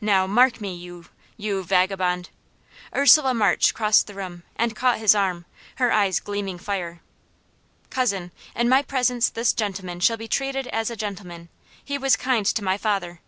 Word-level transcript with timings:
"Now 0.00 0.26
mark 0.26 0.60
me, 0.60 0.74
you 0.74 1.04
you 1.36 1.62
vagabond!" 1.62 2.30
Ursula 2.92 3.32
March 3.32 3.72
crossed 3.72 4.08
the 4.08 4.14
room, 4.14 4.42
and 4.56 4.74
caught 4.74 4.98
his 4.98 5.14
arm, 5.14 5.44
her 5.76 5.92
eyes 5.92 6.18
gleaming 6.18 6.58
fire. 6.58 7.00
"Cousin, 7.88 8.32
in 8.56 8.68
my 8.68 8.82
presence 8.82 9.28
this 9.28 9.52
gentleman 9.52 10.00
shall 10.00 10.16
be 10.16 10.26
treated 10.26 10.66
as 10.72 10.90
a 10.90 10.96
gentleman. 10.96 11.50
He 11.84 11.98
was 11.98 12.16
kind 12.16 12.46
to 12.46 12.64
my 12.64 12.76
father." 12.78 13.20